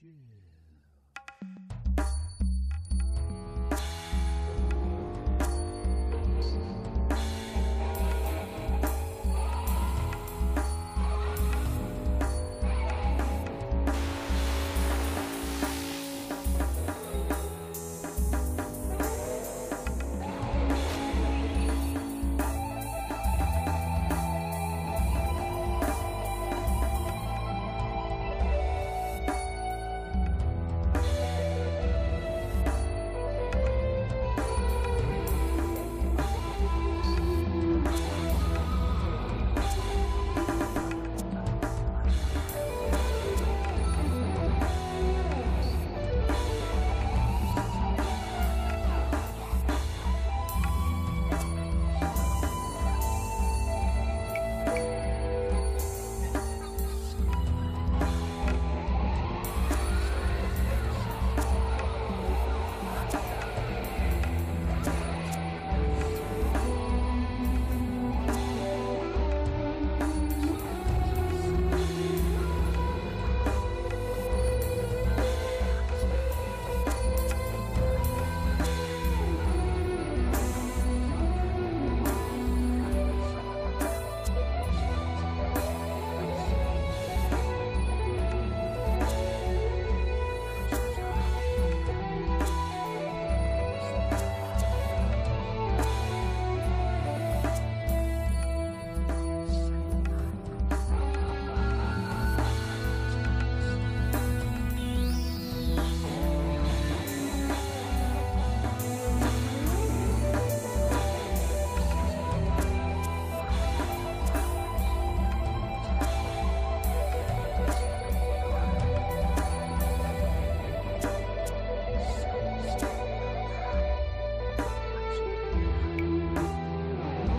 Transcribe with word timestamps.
shit. 0.00 0.47